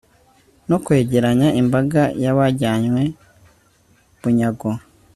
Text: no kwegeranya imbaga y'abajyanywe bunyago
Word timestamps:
no 0.69 0.77
kwegeranya 0.83 1.47
imbaga 1.61 2.01
y'abajyanywe 2.23 3.03
bunyago 4.21 4.69